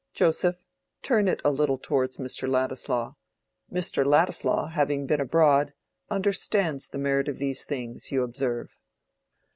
[0.15, 0.55] Joseph,
[1.03, 2.49] turn it a little towards Mr.
[2.49, 4.03] Ladislaw—Mr.
[4.03, 5.73] Ladislaw, having been abroad,
[6.09, 8.79] understands the merit of these things, you observe."